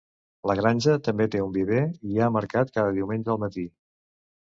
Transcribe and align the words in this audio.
La 0.51 0.55
granja 0.59 0.95
també 1.09 1.27
té 1.35 1.43
un 1.49 1.53
viver 1.59 1.83
i 1.85 2.17
hi 2.17 2.19
ha 2.19 2.33
mercat 2.41 2.75
cada 2.81 2.99
diumenge 2.99 3.35
al 3.37 3.43
matí. 3.49 3.71